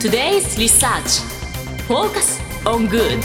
[0.00, 1.20] Today's Research.
[1.86, 3.20] Focus on Good.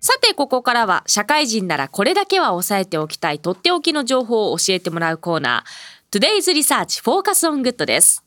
[0.00, 6.18] さてここからは社会人ならこれだけは押さえておきたいとっておきの情報を教えてもらうコーナー。
[6.18, 8.24] Today's Research Focus on Good です。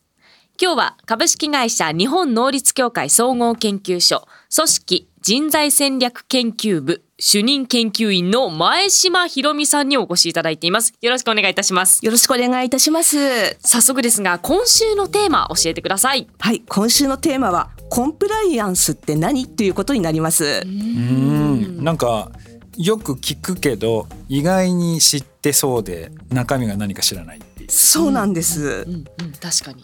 [0.57, 4.25] 今日は株式会社日本能率協会総合研究所
[4.55, 10.93] 組織人材戦略研究部主任研究員の前島ひろみさんにお越しいただいています。
[11.01, 12.05] よろしくお願いいたします。
[12.05, 13.57] よろしくお願いいたします。
[13.59, 16.27] 早速ですが、今週のテーマ教えてください。
[16.37, 20.61] はい、今週のテーマはコンプライアンスって何っていうことになります。
[20.63, 22.31] うん、なんか
[22.77, 28.85] よく聞くけど意外に知ってそうで中身が何か知らないそうなんです。
[28.87, 29.05] うん、うん、
[29.41, 29.83] 確かに。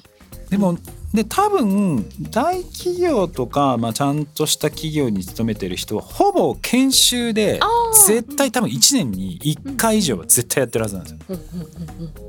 [0.52, 0.78] でも
[1.14, 7.60] で多分大企業とか、まあ、ちゃんとした企業に勤めてる人はほぼ研修で
[8.08, 11.38] 絶対多分1年に1回以上は絶対やってるはずなんですよ。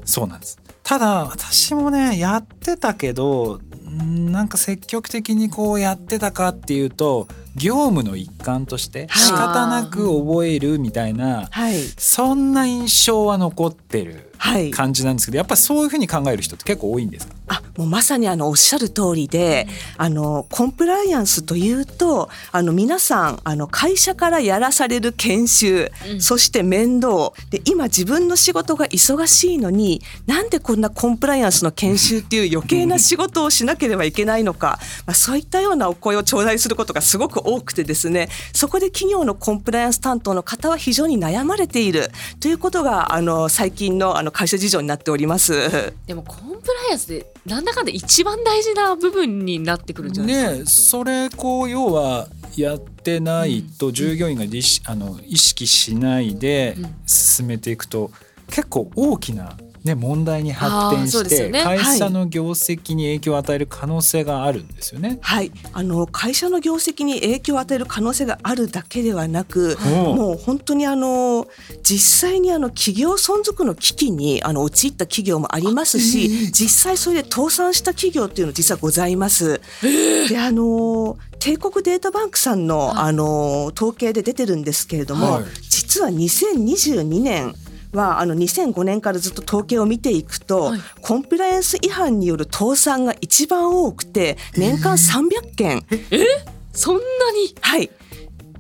[0.05, 0.59] そうなんです。
[0.83, 14.33] ただ私もねやってたけどなんか積極的にこうやってたかっていうと業務の一環として仕方なく覚えるみたいな、はい、そんな印象は残ってる
[14.73, 17.35] 感じなんですけど、やっぱりそういうふうに考える人って結構多いんですか？
[17.47, 27.33] あもうまさにあのおっしゃる通りで、あのコンプライアンスというとあの皆さんあの会社からやらされる研修、うん、そして面倒。
[27.51, 42.09] で今自分の仕事が忙しいのになんでこんなコンプライアンスの研修っていう余計な仕事をしなければいけないのか、まあ、そういったようなお声を頂戴することがすごく多くてですねそこで企業のコンプライアンス担当の方は非常に悩まれている
[42.41, 45.95] ということがあの最近のあの会社事情になっております。
[46.07, 50.59] でもコンプライアンスでなんだかんだ一番大事な部分になってくるんじゃないですか。
[50.59, 58.11] ねそれこう要はやってないと従業員が、うん、あの意識しないで進めていくと、
[58.49, 65.19] 結構大きなね、問題に発展して、ね、会社の業績に影響を与える可能性があるんですよね。
[65.21, 71.47] はい、あの会社の業績に影響を与える可能性があるだけではなく、もう本当にあの
[71.83, 79.61] 実際にあの企業存続の危機にあの陥った企業もありますし、えー、実際それで倒産した企業っていうの実はございます。
[79.83, 87.55] えー、であの帝国データバンクさんの、あの統計で出てるんですけれども、はい、実は2022年
[87.95, 95.87] はあの2005年からずっと統計を見ていくと、はい、コンプライアンス違反による倒産が一番多くて年間300件。
[95.91, 96.27] ええ？
[96.73, 97.55] そんなに？
[97.61, 97.91] はい。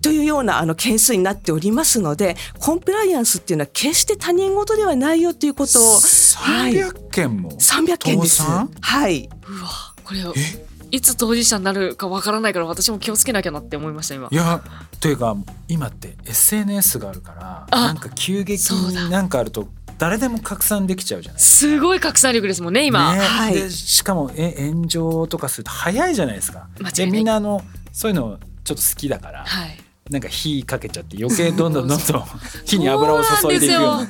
[0.00, 8.43] というようなあの件数になっておりますのでコンプライアンスっていうのは決して他人事ではないよということを300件も、はい、300件です。
[8.43, 9.31] はい。
[9.49, 9.69] うわ
[10.05, 10.21] これ
[10.94, 14.28] いつ当事者になるかわからないから私も気をつけなきゃなって思いました今。
[14.31, 14.62] いや
[15.00, 19.66] というか今って SNS があるからなんか急激になんかあると
[19.99, 21.41] 誰でも拡散できちゃうじゃない。
[21.41, 26.69] すごい拡散力ですもんね今、ね、はい、でしかもえ炎上とかすると早いじゃないですか。
[26.94, 27.62] でみんなあの
[27.93, 29.77] そういうのちょっと好きだから、はい、
[30.10, 32.25] なんか火かけちゃって余計どんどんどんどん
[32.65, 34.09] 火に油を注いでいくような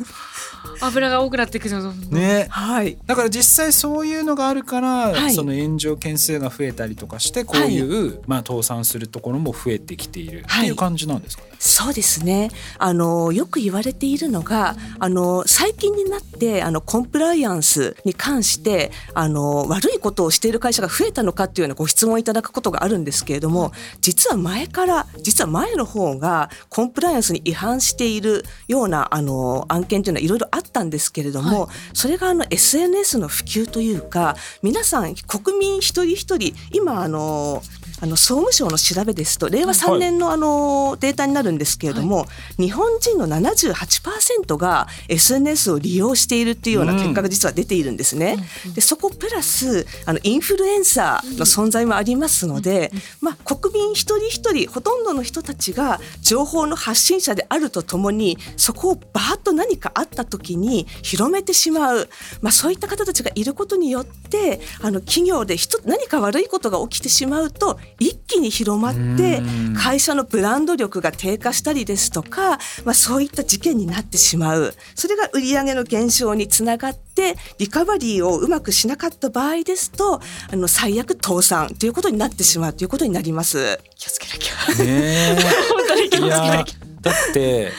[0.81, 11.55] 油が多くなっていくじゃんね、はい、だから実際そういうのがあるから、はい、その炎上件数が増えたりとかしてこういう、はい、まあ倒産するところも増えてきているっていう感じなんですかね。
[11.59, 12.51] そうですね。
[12.79, 37.63] あのよく言われているのがあの最近になってあのコンプライアンスに関してあの悪いことをしている会社が増えたのかっていうようなご質問いただくことがあるんですけれども実は前から実は前の方がコンプライアンスに違反しているようなあの案件というのはいろいろあったんですけれども、はい、それがあの SNS の普及というか皆さん国民一人一人今あの
[38.01, 42.27] あの総務省の調べですと令和3年のあのデータになるんですけれども、は
[42.59, 48.37] い、日本人の78%が SNS を利用しているっていうような結果が実は出ているんですね。
[48.67, 52.91] うん、でそこプラスあのインフルエンサーの存在もありますので、
[53.21, 62.09] まあ、国民一人一人ほとんどの人たちが情報の発信者であるとともにそこをバーッと何かあった時に広めてしまう、
[62.43, 69.43] まあ、そういった方たちがいることによってあの企業で何か悪いことが起きてしまうと一気に広まって
[69.77, 74.75] 会社のブランド力が低下したりですとか、まあ、そういった事件になってしまう。
[74.95, 80.21] それが売上の減少につながってリカバリーをうまくしなかった場合ですと
[80.51, 83.79] あの最悪倒産ということになってしまうということになります。
[83.97, 85.39] 気をつけなきゃ、ね、
[85.73, 86.77] 本当に気をつけなきゃ。
[87.01, 87.73] だって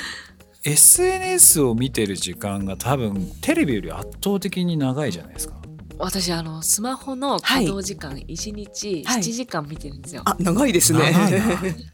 [0.63, 5.64] SNS を見てる時間が多分テレビより圧倒的に長いじゃないですか。
[5.97, 10.21] 私あのスマホの稼働時間一日7時間見てるんですよ。
[10.25, 10.99] あ長いですね。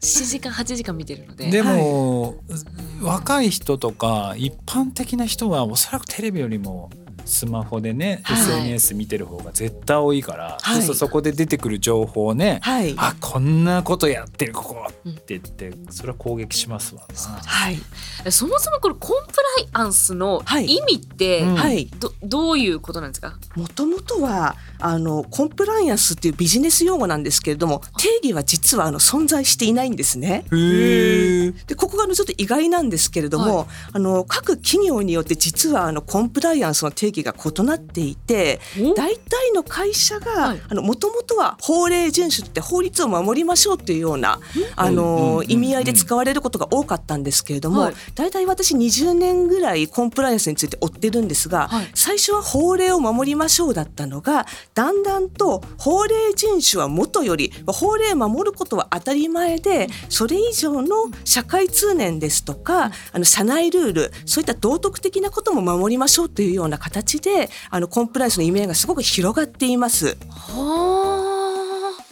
[0.00, 1.50] 時間8時間見てるので。
[1.50, 2.34] でも、はい、
[3.02, 6.90] 若い人とか一般的な人はおそらくテレビよりも
[7.24, 8.40] スマホでね、はい。
[8.40, 10.82] SNS 見てる方が絶対多いから、はい。
[10.82, 12.94] そそこで出てくる情報をね、はい。
[12.96, 17.14] あこんなことやってるここって言ってそれは攻撃しますわな。
[17.44, 17.78] はい。
[18.30, 20.66] そもそもこれコンプライアンスのはい。
[20.66, 21.54] 意味って、うん。
[21.56, 23.38] はいどどういうことなんですか？
[23.56, 30.44] もともとはあのコンプライアンスっていうビジネス用語なんですけれども定義は実はあの存在していないんですね。
[30.50, 38.94] でここがちょっと意外なんですけれども、はあの各企業によって実はあのコンプライアンスの定義が異なっていてお？
[38.94, 40.60] 大体の会社はがい。
[40.74, 44.40] もともとは法令遵守って法律を守りましょうっていうような
[44.76, 47.94] あのうん意味合いで使われることが多かったんですけれども、はい。
[48.14, 51.90] 大体私20年ぐらいコンプライアンスについて追ってるんですが、はい。
[51.94, 70.16] 最初は法令を守りましょうだったのがだんだんと法令遵守はもとより法令を守ることは当たり前でそれ以上の社会通念ですとかあの社内ルールそういった道徳的なことも守りましょうというような形であのコンプライアンスの意味合いがすごく広がっています。
[70.30, 71.01] は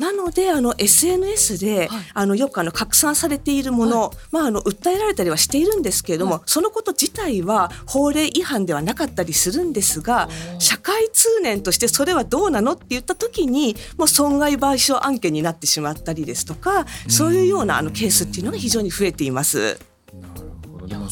[0.00, 2.00] なのであの SNS で、はい。
[2.14, 6.42] あのよくあの拡散されているもの、まあ、あの訴えられたりはしているんですけれども、はい。
[6.46, 19.78] そのこと自体は法令違反ではなかったりするんですが社会通念としてそれはどうなのって言った時にもう損害賠償案件になってしまったりですとかそういうようなあのケースっていうのが非常に増えています。
[20.14, 21.08] なるほどでも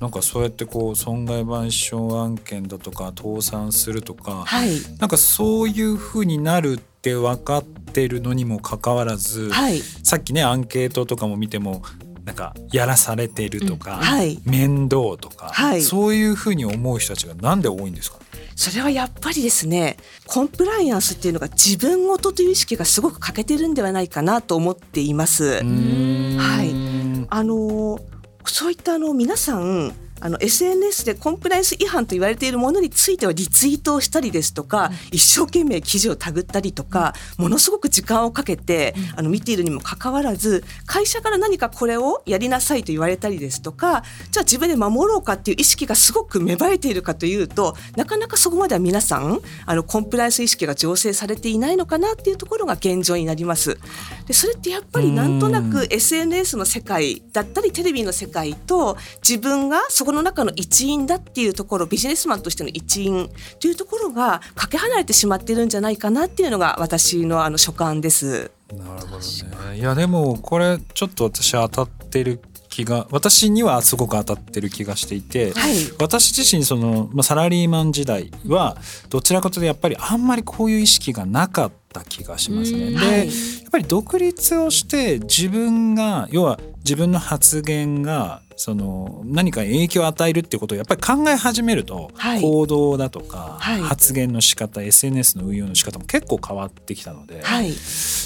[0.00, 11.82] なんかそうやってこう損害賠償案件だとか倒産するとか、はい、なんかそういう風になるって分かってるのにもかかわらず、はい、さっきねアンケートとかも見ても
[12.24, 14.40] なんかやらされてるとか、うんはい。
[14.44, 15.82] 面倒とか、はい。
[15.82, 18.18] そういう風に思う人たちがなんで多いんですか？
[18.56, 25.62] それはやっぱりですねコンプライアンスっていうのが自分ごとという意識がすごく欠けてるんではないかなと思っています。
[25.62, 27.26] はい。
[27.30, 28.00] あの
[28.44, 53.78] そういったあの皆さんあの SNS でコンプライアンス違反と言われているものについてはリツイートをしたりですとか、一生懸命記事をタグったりとか、ものすごく時間をかけて、あの見ているにもかかわらず会社から何かこれをやりなさいと言われたりですとかじゃあ自分で守ろうかっていう意識がすごく芽生えているかというとなかなかそこまでは皆さんあのコンプライアンス意識が醸成されていないのかなっていうところが現状になります。
[54.26, 58.96] でそれってやっぱりなんとなく SNS の世界だったりテレビの世界と
[59.26, 68.52] 自分がそこの中の一員だっていうところビジネスマンとしての一員というところがかけ離れてしまってるんじゃないかなっていうのが私のあの所感です。
[68.72, 69.76] なるほどね。
[69.76, 75.74] いやでもこれちょっと私当たってる気が私にはすごく当たってる気がしていて、はい。
[75.98, 78.76] 私自身その、まあ、サラリーマン時代は
[79.10, 82.78] どちらかというとやっぱりあんまりこういう意識がなかった気がしますね。
[82.78, 83.26] うんで、はい。
[83.26, 83.32] や
[83.68, 92.40] っぱり独立をして自分が要は自分の発言がその何か影響を与えるっていうことをやっぱり考え始めると、はい。
[92.42, 93.80] 行動だとか、はい。
[93.80, 97.72] 発言の仕方 SNS の運用の仕方も結構変わってきたので、はい、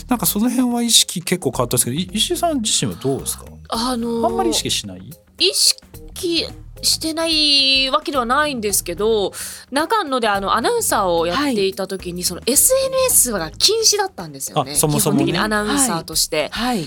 [0.09, 3.45] なんかその辺は意識結構変わったんですけどい石井さん自身はどうですか？
[3.71, 5.11] あのーあんまり意識しない？
[5.39, 6.47] 意識
[6.83, 9.33] してないわけではないんですけど
[9.71, 14.73] 長野であのアナウンサーをやっていた時に、その SNS が禁止だったんですよね。
[14.73, 15.25] あそもそもね。
[15.25, 16.49] 基本的にアナウンサーとして。
[16.53, 16.87] はい、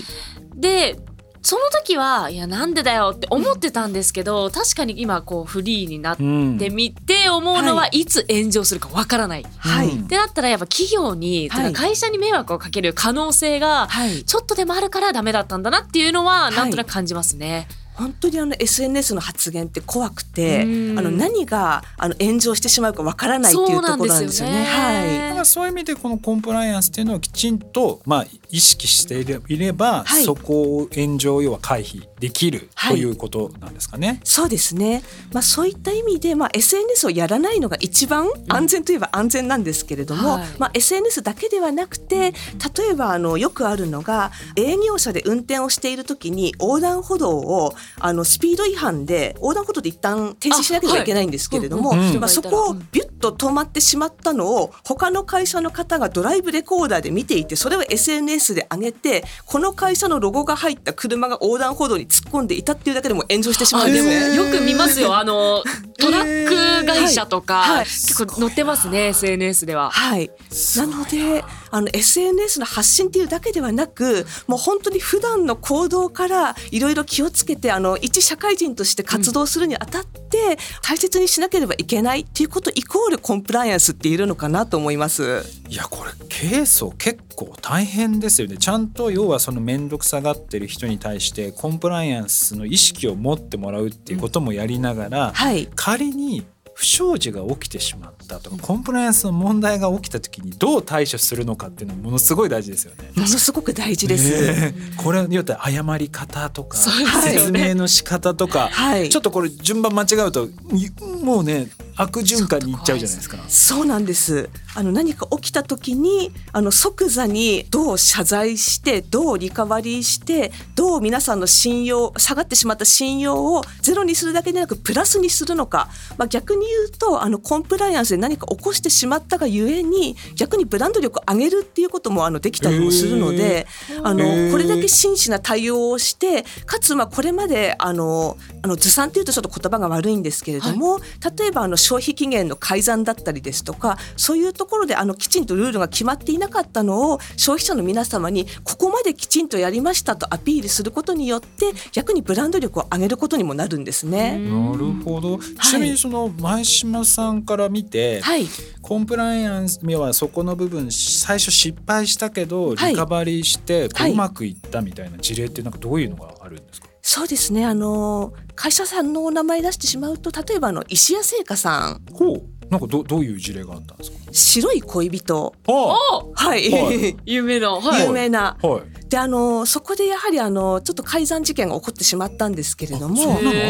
[0.54, 0.98] で
[1.44, 9.46] その時はいやなんでだよって思ってたんですけど確かに今こうフリーになっうんてみて思うのは、い、つ炎上するかわからない。
[9.58, 10.04] はい、うん。
[10.04, 11.72] ってなったらやっぱ企業に、はい。
[11.74, 16.56] 会社に迷惑をかける可能性がはい、ちょっとでもあるからダメだったんだなっていうのははい。
[16.56, 17.68] なんとなく感じますね。
[17.94, 24.64] 本当にあの SNS の発言って怖くて、うんあの何があの炎上してしまうかわからないっていうところなんですよね。
[24.64, 25.18] はい。
[25.18, 32.96] だからそういう意味でこのコンプライアンスっていうのをきちんと、まあ、意識していれいれば、はいそこを炎上要は回避できるはい。
[32.96, 34.18] ということなんですかね。
[34.24, 35.02] そうですね。
[35.30, 40.46] まあそういった意味で、まあ SNS をやらないのが一番安全といえば安全なんですけれども、はい。
[40.58, 42.32] まあ SNS だけではなくて、
[42.78, 52.20] 例えばあのよくあるのが営業車で運転をしているときに横断歩道をあのスピード違反で横断歩道で一旦停止しなければいけないんですけれども、あはいうん。
[52.20, 64.36] まあそこをビュッと止まってしまったのを他の会社の方がドライブレコーダーで見ていて、それを SNS で上げて、この会社のロゴが入った車が横断歩道に突っ込んでいたっていうだけでも炎上してしまうあでもんですね。
[64.36, 65.62] よく見ますよあの
[65.98, 69.90] トラック会社とか、はいはい結構載ってますね SNS では。
[69.90, 70.30] はい。
[70.76, 85.42] なので、あの SNS の発信っていうだけではなく、もう本当に普段の行動からいろいろ気をつけて、あの一社会人として活動するにあたって大切にしなければいけないっていうことイコールコンプライアンスっているのかなと思います。
[85.68, 95.68] いやこれケースを結構大変ですよねちゃんと要はその面倒くさがってる人に対してコンプライアンスの意識を持ってもらうっていうこともやりながら、はい。
[95.74, 103.10] 仮に不祥事が起きてしまったとかコンプライアンスの問題が起きた時にどう対処するのかっていうのはものすごい大事ですよね。
[103.14, 104.52] ものすごく大事です。
[104.52, 110.90] ねこれによって謝り方とか、そうです説明の仕方とか、はいちょっとこれ順番間違うとい
[111.22, 113.38] もうね悪循環にいっちゃうじゃないですか。
[113.48, 114.48] そうなんです。
[114.74, 133.66] あの何か起きた時にあの即座にどう謝罪してどうリカバリーしてどう皆さんの信用下がってしまった信用をゼロにするだけでなくプラスにするのか、まあ、逆に言うとあのコンプライアンスで何か起こしてしまったがゆえに逆にブランド力を上げるっていうこともあのできたりもするので
[134.02, 134.54] あのへー。
[134.54, 141.00] これだけ真摯な対応をしてかつまあこれまであのあのずさんっていうとちょっと言葉が悪いんですけれども、
[141.38, 154.38] 例えばあの消費期限の改ざんだったりですとかそういうところであのきちんとルールが決まっていなかったのを消費者の皆様にここまできちんとやりましたとアピールすることによって逆にブランド力を上げることにもなるんですね。
[154.38, 155.38] なるほど。
[155.38, 158.46] ちなみにその前島さんから見て、はい、
[158.80, 166.83] コンプライアンス要はそこの部分最初失敗したけどはいリカバリーしてうまくいったみたいな事例ってなんかどういうのがあるんですか？
[167.14, 172.42] そうですねあの会社さんのお名前出してしまうと例えばあの石屋製菓さんほう。
[172.70, 174.23] なんかどどういう事例があったんですか？
[174.34, 175.54] 白い恋人。
[175.66, 178.56] はい、はい有名な、 はい、有名な。
[178.60, 178.66] あ。
[178.66, 178.82] はい。
[179.08, 183.16] であのそこでやはりあのちょっと改ざん事件が起こってしまったんですけれどあも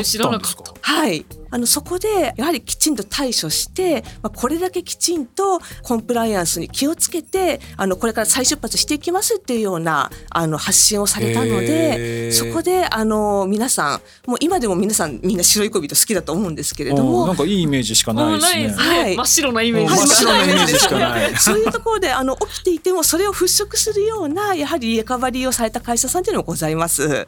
[0.03, 0.55] 知らなんかっ。
[0.81, 17.27] はい、あのそこでやはりきちんと対処して、まあ、これだけきちんとコンプライアンスに気をつけてあのこれから再出発していきますっていうようなあの発信をされたのでそこであの皆さんもう今でも皆さんみんな白い恋人好きだと思うんですけれども。
[17.27, 18.69] なんかいいイメージしかないですね。
[18.69, 18.73] ね。
[18.73, 19.17] はい。
[19.17, 21.37] 真っ白なイメージ真っ白なイメージしかはない。
[21.39, 27.27] そういうところであの起きていてもそれを払拭するようなやはりリカバリーをされた会社さんっていうのもございます。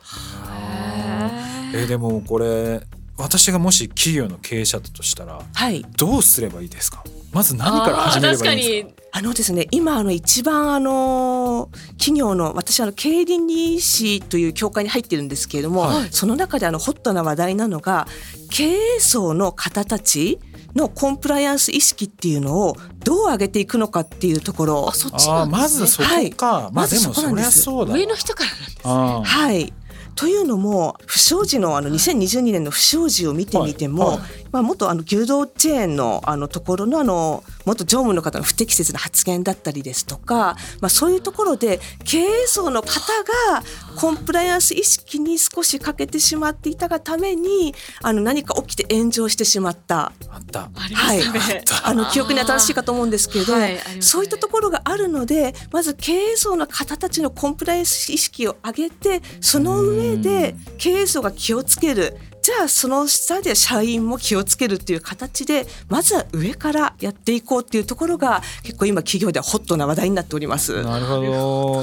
[1.74, 2.80] えーでもこれ
[3.18, 7.02] 私がもし企業の経営者だとしたらはいどうすればいいですか？
[7.32, 9.02] まず何から始めればいいんですか？
[9.12, 18.06] あのですね、今あの一番あの企業の私あの経営倫理士という協会に入ってるんですけれども、はいその中であのホットな話題なのが
[18.50, 20.38] 経営層の方たち
[20.74, 22.76] のコンプライアンス意識っていうのを
[23.06, 26.52] どう上げていくのかっていうところあ、そっちなんですねまずそこか。
[26.52, 27.98] まあまずでもそりゃそこなんですそうだわ。
[27.98, 29.72] 上の人からなんですねはい。
[30.16, 34.18] というのも不祥事のあの2022年の不祥事を見てみても、はい。
[34.18, 42.88] はいまあ、元あの牛丼チェーンのあのところのあの元常務の方の不適切な発言だったりですとか、まあ、そういうところで経営層の方
[43.50, 43.62] が
[43.96, 50.12] コンプライアンス意識に少し欠けてしまっていたがためにあの何か起きて炎上してしまった。
[50.94, 51.20] はい。
[51.84, 70.80] あの記憶に新しいかと思うんですけど、はいそういったところがあるのでまず経営層の方たちのコンプライアンス意識を上げてその上で経営層が気をつけるじゃあその下で社員も気をつけるっていう形でまずは上からやっていこうっていうところが結構今企業ではホットな話題になっております。
[70.84, 71.20] なるほ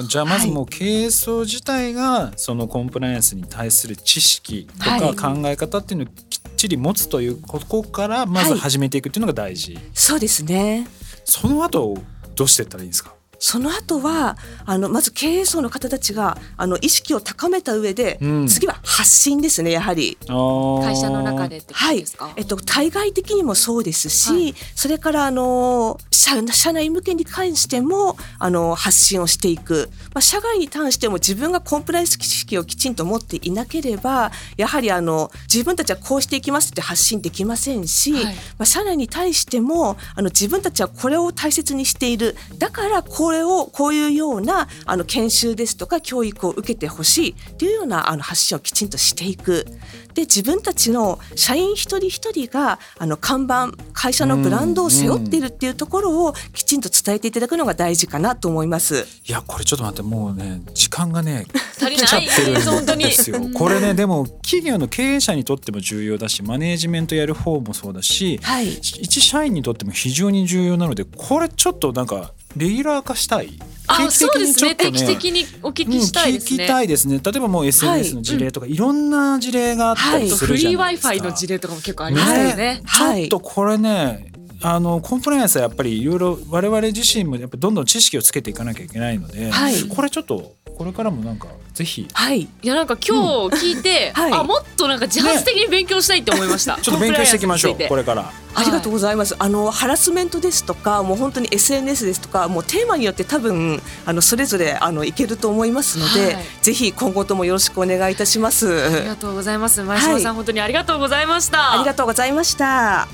[0.01, 0.03] ど。
[0.03, 9.77] じゃあまずもう経営層自体がそのコンプライアンスに対する知識とはいか考え方っていうのをきっちり持つというここからまず始めていくっていうのが大事。
[9.93, 10.87] そうですね
[11.25, 11.97] その後
[12.35, 13.13] どうしていったらいいんですか？
[13.43, 18.47] その後はあのまず経営層の方たちがあの意識を高めた上で、うん。
[18.47, 20.17] 次は発信ですねやはり。
[20.27, 24.55] 会会社の中でってことはいですか、、えっと、対外的にもそうですし、はい。
[24.75, 38.23] それからあの社社内向けに関してもあの発信をしていく、まあ、社外に関しても自分がコンプライアンス知識をきちんと持っていなければやはりあの自分たちはこうしていきますって発信できませんし、はい。
[38.25, 42.37] まあ、社内に対してもあの自分たちはこれを大切にしている。
[42.57, 49.65] だからこれをこういうようなあの研修ですとか教育を受けてほしいっていうようなあの発信をきちんとしていく。
[50.13, 59.07] で自分たちの社員一人一人があの看板会社のブランドを背負っているっていうところをきちんと伝えていただくのが大事かなと思います。
[59.27, 61.45] いやこれちょっと待ってもうね時間がね
[61.77, 63.39] 足り来ちゃないってるんですよ。
[63.53, 73.59] これねでも企業の経営者にとっても重要だしマネージメントやる方もそうだし、はい一社員にとっても非常に重要なのでこれちょっとなんかレギュラー化したい？
[73.87, 77.19] あそうですね定期ちょっと的にお聞きしたいですうん聞ね、きたいですね。
[77.23, 81.13] 例えばもう SNS の事例とか、いろんな事例があったりはいするフリーじゃないですか。
[81.13, 82.81] Wi-Fi の事例とかも結構ありますよね。
[82.85, 84.31] はいちょっとこれね
[84.61, 96.77] あのコンプライアンスはやっぱりいろいろ我々自身もやっぱどんどん知識をつけていかなきゃいけないので、はいこれちょっとこれからもなんかぜひはいいやなんか今日聞いて、 はいあもっとなんか自発的に勉強したいって思いました。
[96.81, 98.31] ちょっと勉強していきましょうこれから。
[98.55, 99.35] ありがとうございます。
[99.39, 108.71] あのハラスメントですとか、もう本当に SNS ですとか、もうテーマによって多分あのそれぞれあのいけると思いますので、はいぜひ今後ともよろしくお願いいたします。
[108.71, 109.81] ありがとうございます。
[109.81, 111.73] 前島さん、はい本当にありがとうございました。
[111.73, 113.07] ありがとうございました。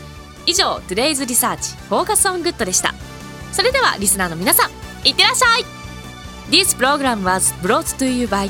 [0.46, 2.94] 以上 Today's Research Focus on Good でした
[3.52, 4.72] それではリスナーの皆さん
[5.08, 5.79] いってらっしゃい
[6.52, 8.50] This program was brought to you by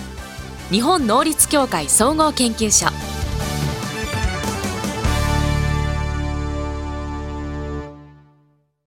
[0.71, 2.89] 日本能力協会総合研究所